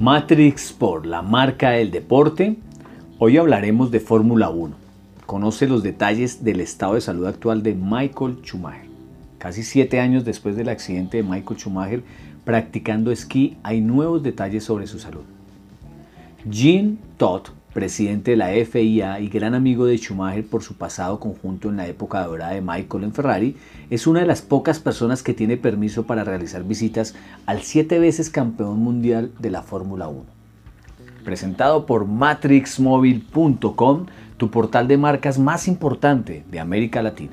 Matrix 0.00 0.72
por 0.72 1.06
la 1.06 1.22
marca 1.22 1.70
del 1.70 1.92
deporte. 1.92 2.56
Hoy 3.20 3.36
hablaremos 3.36 3.92
de 3.92 4.00
Fórmula 4.00 4.50
1. 4.50 4.74
Conoce 5.24 5.68
los 5.68 5.84
detalles 5.84 6.42
del 6.42 6.58
estado 6.58 6.94
de 6.94 7.00
salud 7.00 7.26
actual 7.26 7.62
de 7.62 7.74
Michael 7.74 8.38
Schumacher. 8.42 8.88
Casi 9.38 9.62
siete 9.62 10.00
años 10.00 10.24
después 10.24 10.56
del 10.56 10.68
accidente 10.68 11.18
de 11.18 11.22
Michael 11.22 11.60
Schumacher 11.60 12.02
practicando 12.44 13.12
esquí, 13.12 13.56
hay 13.62 13.80
nuevos 13.80 14.24
detalles 14.24 14.64
sobre 14.64 14.88
su 14.88 14.98
salud. 14.98 15.22
Jean 16.44 16.98
Todd, 17.16 17.42
presidente 17.74 18.30
de 18.30 18.38
la 18.38 18.52
FIA 18.64 19.20
y 19.20 19.28
gran 19.28 19.54
amigo 19.54 19.84
de 19.84 19.98
Schumacher 19.98 20.46
por 20.46 20.62
su 20.62 20.76
pasado 20.76 21.18
conjunto 21.18 21.68
en 21.68 21.76
la 21.76 21.88
época 21.88 22.24
dorada 22.24 22.52
de 22.52 22.62
Michael 22.62 23.04
en 23.04 23.12
Ferrari, 23.12 23.56
es 23.90 24.06
una 24.06 24.20
de 24.20 24.26
las 24.26 24.40
pocas 24.40 24.78
personas 24.78 25.24
que 25.24 25.34
tiene 25.34 25.56
permiso 25.56 26.04
para 26.04 26.24
realizar 26.24 26.62
visitas 26.62 27.14
al 27.44 27.62
siete 27.62 27.98
veces 27.98 28.30
campeón 28.30 28.78
mundial 28.78 29.32
de 29.40 29.50
la 29.50 29.62
Fórmula 29.62 30.06
1. 30.08 30.22
Presentado 31.24 31.84
por 31.84 32.06
matrixmobile.com, 32.06 34.06
tu 34.36 34.50
portal 34.50 34.88
de 34.88 34.96
marcas 34.96 35.38
más 35.38 35.68
importante 35.68 36.44
de 36.50 36.60
América 36.60 37.02
Latina. 37.02 37.32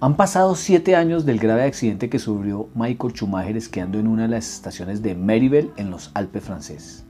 Han 0.00 0.16
pasado 0.16 0.54
siete 0.54 0.96
años 0.96 1.24
del 1.24 1.38
grave 1.38 1.64
accidente 1.64 2.08
que 2.08 2.18
sufrió 2.18 2.68
Michael 2.74 3.14
Schumacher 3.14 3.56
esquiando 3.56 3.98
en 3.98 4.06
una 4.06 4.22
de 4.22 4.28
las 4.28 4.54
estaciones 4.54 5.02
de 5.02 5.14
Meribel 5.14 5.70
en 5.76 5.90
los 5.90 6.10
Alpes 6.14 6.44
franceses. 6.44 7.04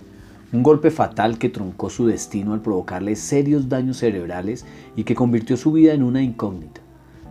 Un 0.54 0.62
golpe 0.62 0.92
fatal 0.92 1.36
que 1.36 1.48
truncó 1.48 1.90
su 1.90 2.06
destino 2.06 2.52
al 2.52 2.60
provocarle 2.60 3.16
serios 3.16 3.68
daños 3.68 3.96
cerebrales 3.96 4.64
y 4.94 5.02
que 5.02 5.16
convirtió 5.16 5.56
su 5.56 5.72
vida 5.72 5.94
en 5.94 6.04
una 6.04 6.22
incógnita. 6.22 6.80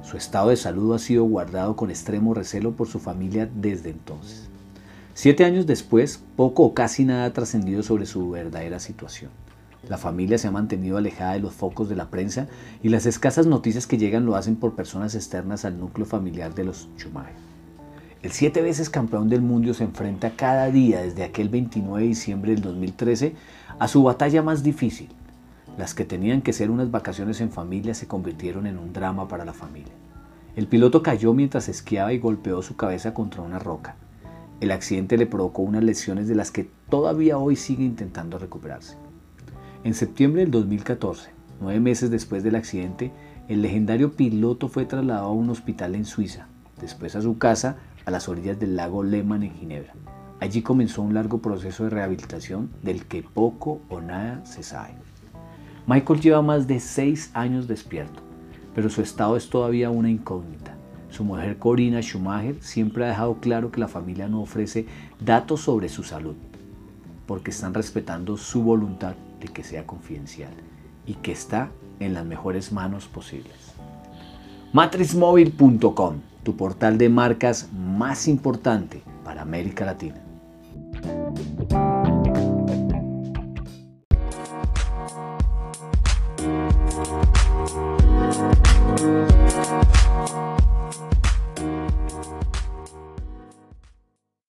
Su 0.02 0.18
estado 0.18 0.50
de 0.50 0.58
salud 0.58 0.94
ha 0.94 1.00
sido 1.00 1.24
guardado 1.24 1.78
con 1.78 1.90
extremo 1.90 2.34
recelo 2.34 2.74
por 2.74 2.90
su 2.90 3.00
familia 3.00 3.50
desde 3.56 3.92
entonces. 3.92 4.50
Siete 5.14 5.46
años 5.46 5.66
después, 5.66 6.22
poco 6.36 6.64
o 6.64 6.74
casi 6.74 7.06
nada 7.06 7.24
ha 7.24 7.32
trascendido 7.32 7.82
sobre 7.82 8.08
su 8.08 8.30
verdadera 8.30 8.80
situación. 8.80 9.32
La 9.88 9.98
familia 9.98 10.38
se 10.38 10.50
ha 10.50 10.52
mantenido 10.52 10.98
alejada 10.98 11.32
de 11.32 11.40
los 11.40 11.54
focos 11.54 11.88
de 11.88 11.96
la 11.96 12.10
prensa 12.10 12.50
y 12.82 12.90
las 12.90 13.06
escasas 13.06 13.48
noticias 13.48 13.88
que 13.88 13.98
llegan 13.98 14.26
lo 14.26 14.36
hacen 14.36 14.58
por 14.58 14.76
personas 14.76 15.16
externas 15.16 15.64
al 15.64 15.80
núcleo 15.80 16.06
familiar 16.06 16.54
de 16.56 16.66
los 16.66 16.90
Schumacher. 16.98 17.53
El 18.24 18.32
siete 18.32 18.62
veces 18.62 18.90
campeón 18.90 19.28
del 19.28 19.42
mundo 19.42 19.74
se 19.74 19.84
enfrenta 19.84 20.32
cada 20.38 20.72
día 20.72 21.02
desde 21.02 21.26
aquel 21.26 21.50
29 21.50 22.04
de 22.04 22.08
diciembre 22.08 22.54
del 22.54 22.62
2013 22.62 23.36
a 23.78 23.88
su 23.90 24.02
batalla 24.02 24.42
más 24.42 24.64
difícil. 24.64 25.10
Las 25.78 25.94
que 25.94 26.06
tenían 26.06 26.42
que 26.42 26.54
ser 26.54 26.72
unas 26.72 26.90
vacaciones 26.90 27.42
en 27.42 27.52
familia 27.52 27.94
se 27.94 28.08
convirtieron 28.08 28.66
en 28.66 28.80
un 28.80 28.94
drama 28.94 29.28
para 29.28 29.44
la 29.44 29.52
familia. 29.52 29.92
El 30.56 30.68
piloto 30.68 31.04
cayó 31.04 31.34
mientras 31.34 31.68
esquiaba 31.68 32.14
y 32.14 32.20
golpeó 32.20 32.62
su 32.62 32.78
cabeza 32.78 33.14
contra 33.14 33.42
una 33.42 33.60
roca. 33.60 33.98
El 34.62 34.72
accidente 34.72 35.18
le 35.18 35.26
provocó 35.26 35.62
unas 35.64 35.84
lesiones 35.84 36.30
de 36.30 36.36
las 36.36 36.50
que 36.50 36.70
todavía 36.90 37.38
hoy 37.38 37.58
sigue 37.58 37.84
intentando 37.84 38.40
recuperarse. 38.40 38.96
En 39.84 39.94
septiembre 39.94 40.44
del 40.44 40.52
2014, 40.52 41.30
nueve 41.60 41.82
meses 41.82 42.10
después 42.10 42.42
del 42.42 42.56
accidente, 42.56 43.12
el 43.50 43.62
legendario 43.62 44.14
piloto 44.14 44.70
fue 44.70 44.86
trasladado 44.86 45.26
a 45.26 45.34
un 45.34 45.50
hospital 45.50 45.94
en 45.96 46.06
Suiza, 46.06 46.48
después 46.84 47.16
a 47.16 47.22
su 47.22 47.38
casa 47.38 47.78
a 48.06 48.12
las 48.12 48.30
orillas 48.30 48.60
del 48.60 48.76
lago 48.76 49.04
Lehmann 49.04 49.44
en 49.44 49.56
Ginebra. 49.56 49.94
Allí 50.40 50.62
comenzó 50.62 51.02
un 51.02 51.14
largo 51.14 51.40
proceso 51.42 51.86
de 51.86 51.90
rehabilitación 51.90 52.70
del 52.82 53.06
que 53.06 53.24
poco 53.24 53.82
o 53.90 54.02
nada 54.02 54.46
se 54.46 54.62
sabe. 54.62 54.94
Michael 55.88 56.20
lleva 56.20 56.42
más 56.42 56.68
de 56.68 56.80
seis 56.80 57.32
años 57.34 57.68
despierto, 57.68 58.22
pero 58.76 58.90
su 58.90 59.02
estado 59.02 59.38
es 59.38 59.50
todavía 59.50 59.90
una 59.90 60.10
incógnita. 60.10 60.76
Su 61.10 61.24
mujer 61.24 61.58
Corina 61.58 62.02
Schumacher 62.02 62.58
siempre 62.62 63.06
ha 63.06 63.10
dejado 63.10 63.36
claro 63.36 63.72
que 63.72 63.80
la 63.80 63.88
familia 63.88 64.28
no 64.28 64.42
ofrece 64.42 64.86
datos 65.20 65.62
sobre 65.62 65.88
su 65.88 66.04
salud, 66.04 66.36
porque 67.26 67.52
están 67.52 67.74
respetando 67.74 68.36
su 68.36 68.64
voluntad 68.64 69.16
de 69.40 69.48
que 69.48 69.64
sea 69.64 69.86
confidencial 69.86 70.52
y 71.06 71.14
que 71.16 71.32
está 71.32 71.70
en 72.00 72.14
las 72.14 72.26
mejores 72.26 72.72
manos 72.72 73.06
posibles. 73.08 73.74
Matrizmobile.com 74.74 76.33
tu 76.44 76.56
portal 76.56 76.98
de 76.98 77.10
marcas 77.10 77.70
más 77.74 78.28
importante 78.28 79.02
para 79.24 79.42
América 79.42 79.86
Latina. 79.86 80.22